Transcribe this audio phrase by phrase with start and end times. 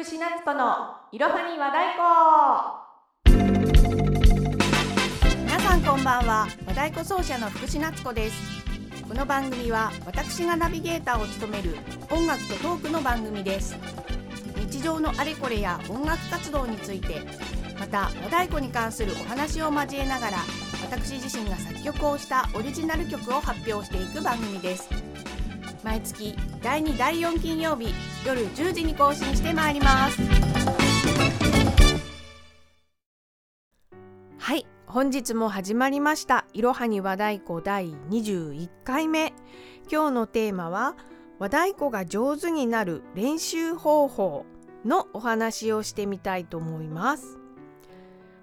[0.00, 2.00] 福士夏子のいろはに和太鼓
[5.44, 6.46] 皆さんこんばんは。
[6.64, 8.34] 和太鼓奏者の福士夏子です。
[9.06, 11.76] この番組は私がナビゲーターを務める
[12.10, 13.76] 音楽とトークの番組です。
[14.56, 17.20] 日常のあれこれや音楽活動について
[17.78, 20.38] また和太鼓に関するお話を交えながら
[20.80, 25.09] 私自身が作曲をしたオリジナル曲を発表していく番組です。
[25.82, 27.94] 毎月第2第4金曜日
[28.26, 30.20] 夜10時に更新してまいります。
[34.38, 36.44] はい本日も始まりました。
[36.52, 39.32] いろはに和太鼓第21回目
[39.90, 40.96] 今日のテーマは
[41.38, 44.44] 和太鼓が上手になる練習方法
[44.84, 47.38] のお話をしてみたいと思います。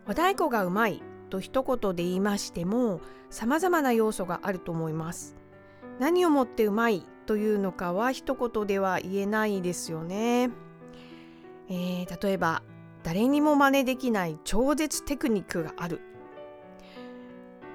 [0.08, 5.36] 和太鼓がうまいと一言で言いましても様々な要素があると思います。
[6.00, 10.50] 何をもってうまいというのかは一言では言えないですよね、
[11.70, 12.64] えー、例えば
[13.04, 16.02] 誰にも真似できない超絶テクニックがある。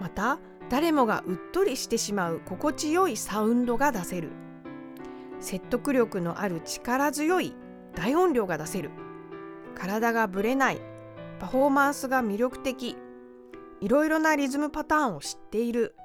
[0.01, 4.31] また誰もがうっとりしてしまう心地よいサウンドが出せる。
[5.41, 7.55] 説得力のある力強い
[7.95, 8.91] 大音量が出せる。
[9.75, 10.81] 体がぶれない
[11.39, 12.97] パフォーマンスが魅力的
[13.81, 15.97] いろいろなリズムパターンを知っている。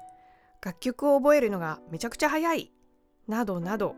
[0.64, 2.72] 楽曲を覚えるのがめちゃくちゃ早い。
[3.28, 3.94] などなど、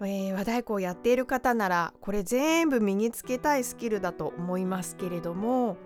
[0.00, 5.76] えー、和太鼓をやっている方ならこれ全部身につけたいスキルだと思いますけれども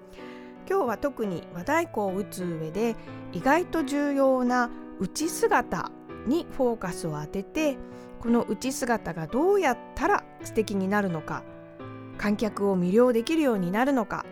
[0.69, 2.95] 今日は特に和太鼓を打つ上で
[3.33, 5.91] 意外と重要な打ち姿
[6.27, 7.77] にフォーカスを当てて
[8.21, 11.43] この打ち姿がどうやったら素敵になるのか
[12.19, 14.25] 観客を魅了できるようになるのか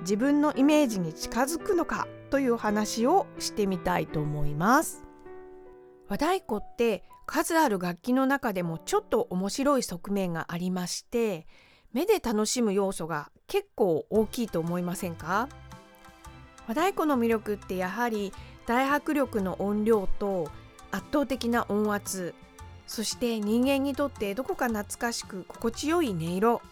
[0.00, 5.04] 自分のイメージに近づくのかという話をしてみたいと思います。
[6.08, 11.46] 和太鼓って数ある楽器の中でもちょっと面白い側面がありまして
[11.92, 15.48] 目で楽しむ要素が結構大きいと思いませんか？
[16.66, 18.32] 和太鼓の魅力ってやはり
[18.66, 20.50] 大迫力の音量と
[20.90, 22.34] 圧倒的な音圧
[22.86, 26.62] そして人間にとってどこか懐かしく心地よい音色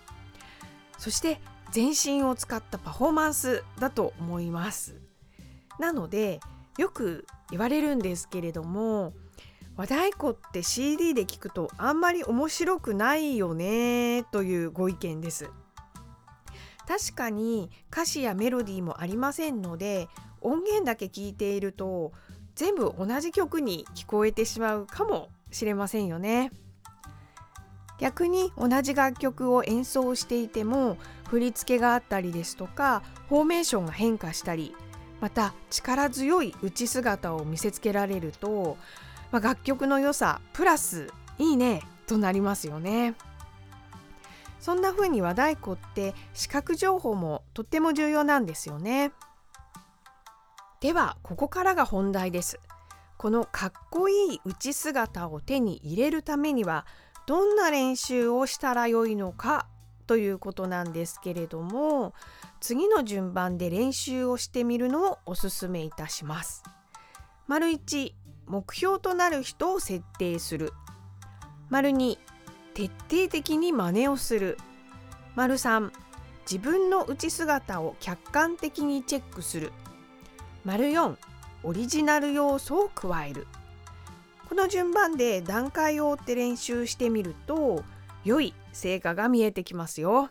[0.99, 1.41] そして
[1.71, 5.01] 全身を使ったパフォーマンスだと思います。
[5.79, 6.41] なので
[6.79, 9.15] よく言われるんですけれども
[9.77, 15.51] 和太鼓って CD で聞くとあんまり面白くないよねというご意見です。
[16.87, 20.09] 確かに歌詞やメロディーもありませんので
[20.41, 22.13] 音源だけ聞いていると
[22.55, 26.51] 全部同じ曲に聞こえてしまうかもしれませんよね。
[27.99, 30.99] 逆に同じ楽曲を演奏していても
[31.31, 34.75] 振り付けがあったりですとかフォーメーションが変化したり
[35.21, 38.77] また力強い打ち姿を見せつけられると、
[39.33, 43.15] まあ、楽曲の良さプラスいいねとなりますよね。
[44.61, 49.11] そんな風に和太鼓って視覚情報もとっても重要なんですよね。
[50.81, 52.61] ではここからが本題です。
[53.17, 56.87] このかっこいい打ち姿を手に入れるためには
[57.27, 59.67] どんな練習をしたらよいのか
[60.07, 62.15] ということなんですけれども
[62.61, 66.63] 次の順番で練習をしてみるのをおすすめいたします。
[67.47, 68.13] 丸1
[68.47, 70.73] 目標となる人を設定する。
[71.71, 72.19] 丸2
[72.75, 74.59] 徹底的に真似をする。
[75.35, 75.91] 丸3
[76.51, 79.73] 自分の打ち姿を客観的にチェックする。
[80.65, 81.17] 丸4
[81.65, 83.47] オリジナル要素を加える。
[84.49, 87.85] この順番で段階を追って練習してみると
[88.25, 90.31] 良い成果が見えてきますよ。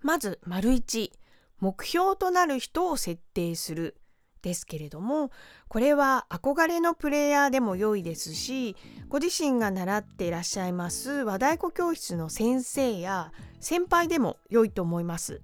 [0.00, 1.12] まず丸1
[1.60, 3.99] 目標となる人を設定する。
[4.42, 5.30] ですけれども
[5.68, 8.76] これは憧れのプレイヤーでも良いですし
[9.08, 15.42] ご自身が習っていらっしゃいます和太鼓教室の先生や先輩でも良いと思います。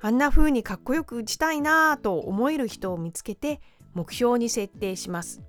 [0.00, 3.60] あんな風にかっこよく打ちたいなぁと思える人を見つけて
[3.94, 5.42] 目標に設定します。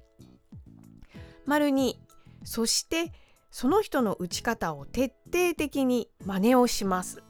[1.45, 1.95] 丸2
[2.43, 3.11] そして
[3.51, 7.21] その人の打ち方を徹底的に真似をします。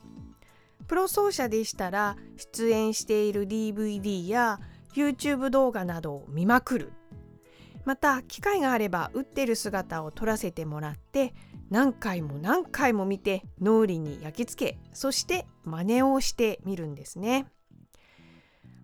[0.88, 4.60] プロ奏者でしたら出演している DVD や
[4.94, 6.94] YouTube 動画などを見まくる。
[7.86, 11.34] また機会があれば打ってる姿を撮らせてもらって
[11.70, 17.48] 何回も何回も見て脳裏に焼き付けそして真似をしてみるんですね。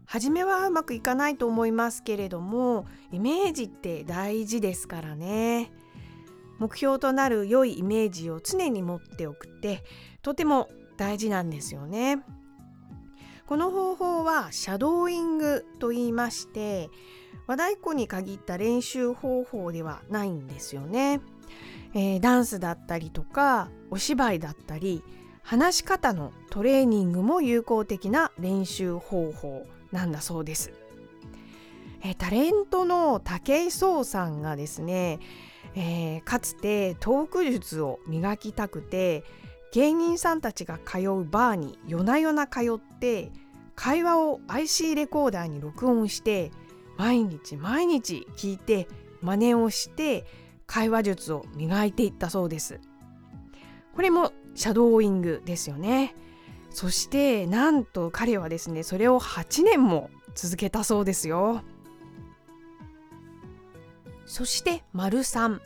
[0.07, 5.71] 初めはうまくいかないと思いますけれどもイメージって大事ですからね。
[6.57, 9.83] 目標となる良いイメージを常に持っておくって
[10.21, 12.23] とても大事なんですよね。
[13.47, 16.89] この方法はシャドーイングと言いまして
[17.45, 21.21] 和太鼓に限った練習方法ではないんですよね。
[21.93, 25.03] えー、ダンスだったりとかお芝居だったり
[25.43, 30.71] 話し方のトレーニングも有効的な練習方法なんだそうです。
[32.03, 35.19] えタレントの武井壮さんがですね、
[35.75, 39.23] えー、かつてトーク術を磨きたくて
[39.75, 43.29] 芸人さんたちが通うバーに夜な夜な通って
[43.75, 46.51] 会話を IC レコーダーに録音して
[46.95, 48.87] 毎日毎日聞いて
[49.21, 50.23] 真似をして
[50.65, 52.79] 会話術を磨いていったそうです。
[53.93, 56.15] これもシャドーイングですよね。
[56.69, 61.63] そしてなんと彼はですねそれを8年も続けたそうですよ。
[64.25, 65.59] そして丸3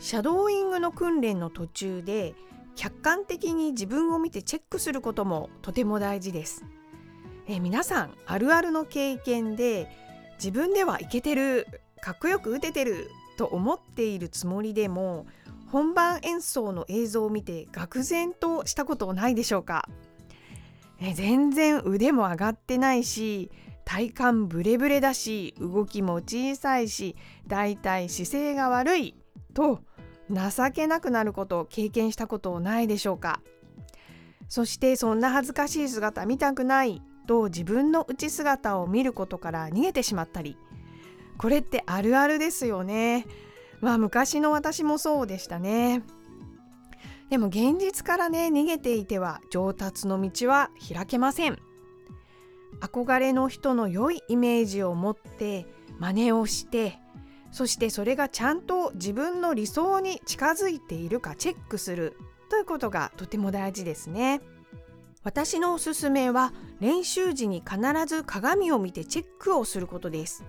[0.00, 2.34] シャドーイングの訓練の途中で
[2.76, 6.64] 客観的に自分を見てチェックすることもとても大事です。
[7.48, 9.88] え皆さんあるあるの経験で
[10.38, 11.66] 自分ではいけてる
[12.00, 15.26] かっこよく打ててると思っているつもりでも
[15.68, 19.88] 本番演奏の映像を見て愕然としたことないでしょうか？
[21.00, 23.50] え全然腕も上がってないし
[23.84, 27.14] 体幹ブレブレだし動きも小さいし
[27.46, 29.14] だいたい姿勢が悪い
[29.54, 29.80] と
[30.30, 33.40] 情けなくなることを経験したことないでしょうか？
[34.48, 40.56] そしてそんな恥ずかしい姿見たくないと自分の内姿を見ることから逃げてしまったり。
[41.38, 43.26] これってあるあるですよね。
[43.80, 46.02] まあ昔の私もそうでしたね。
[47.28, 51.58] でも現実からね逃げていては上達の道は開けません。
[52.80, 55.66] 憧れの人の良いイメージを持って
[55.98, 56.98] 真似をして
[57.56, 62.14] そしてそれがちゃんと自分の理想に近づいているかチェックする
[62.50, 64.42] ということがとても大事ですね。
[65.24, 70.44] 私のおすすめは練習時に必ず鏡を見てチェックをすることです。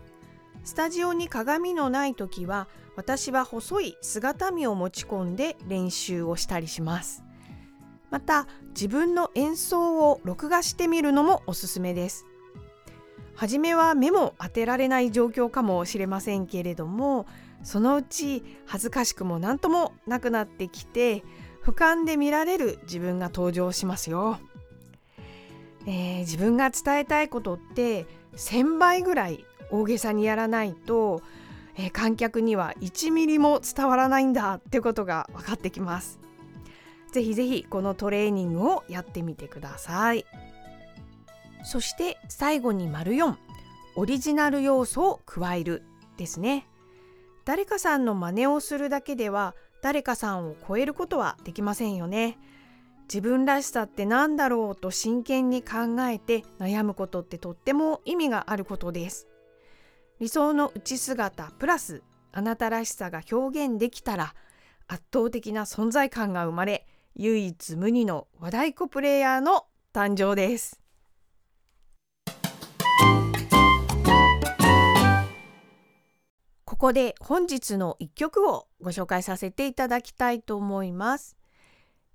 [0.65, 2.67] スタジオに鏡のない時は
[2.97, 7.23] 私は細い姿見を持ち込んで練習をしたりします。
[8.09, 12.25] また自分の演奏を録画してみるのもおすすめです。
[13.37, 17.27] 初めは目も当てられない状況かもしれませんけれども
[17.63, 21.23] そのうち恥ずかしくも何ともなくなってきて
[21.63, 24.39] 俯瞰で見られる自分が登場しますよ。
[25.85, 28.05] えー、自分が伝えたいことって
[28.35, 31.21] 1,000倍ぐらい大げさにやらないと、
[31.77, 36.19] えー、観客には1ミリも伝わらないんだってことが分かってきます。
[37.11, 40.25] ぜひぜひこのトレーニングをやってみてください。
[41.67, 43.35] そして最後に丸4
[43.97, 45.83] オリジナル要素を加える
[46.15, 46.65] ですね。
[47.43, 52.37] 誰かさんの真似をするだけでは誰かさんを超えることはできませんよね。
[53.13, 59.27] 自分らしさって何だろうと真剣に考えて悩むことってとっても意味があることです。
[60.21, 64.35] 理想の内姿プラスあなたらしさが表現できたら
[64.87, 70.86] 圧倒的な存在感が生まれ唯一無二の和太鼓プレイヤーの誕生です。
[76.77, 81.35] ここで本日の一曲をご紹介させていただきたいと思います。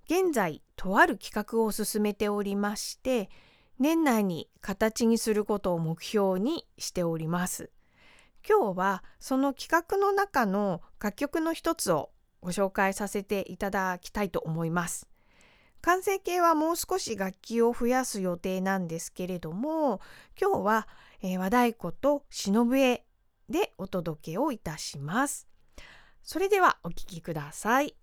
[0.05, 3.29] 現在とある企画を進めておりまして
[3.77, 7.71] 年内に形にすることを目標にしております
[8.47, 12.09] 今日はその企画の中の楽曲の一つを
[12.41, 15.07] ご紹介させていただきたいと思います
[15.81, 20.01] 完成形はもう少し楽器を増やす予定なんですけれども
[20.39, 20.87] 今日は、
[21.21, 23.05] えー、和太鼓と忍笛
[23.53, 25.47] でお届けをいたします。
[26.23, 27.95] それではお聴きください。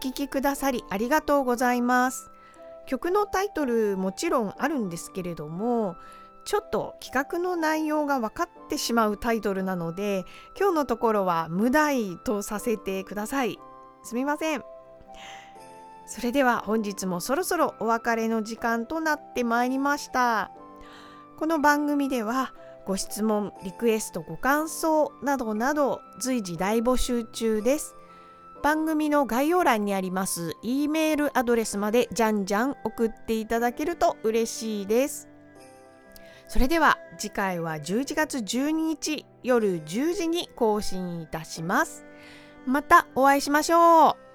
[0.00, 2.30] 聴きくださりありがとうございます。
[2.86, 5.96] 曲のタイトルもちろんあるんですけれども
[6.44, 10.24] ちょっと企画の内容が分かってしまうタイトルなので
[10.58, 13.58] 今日のところは無題とさせてください。
[14.02, 14.64] すみません。
[16.06, 20.50] それでは本日もそろそろお別れの時間となってまいりました。
[21.38, 22.52] この番組では
[22.84, 27.94] ご質問リクエストご感想などなど随時大募集中です。
[28.62, 35.28] 番組の概要欄にあります E メールアドレスまでじゃんじゃん送っていただけると嬉しいです。
[36.48, 42.04] それでは次回は11月12日夜10時に更新いたします。
[42.66, 44.29] またお会いしましょう。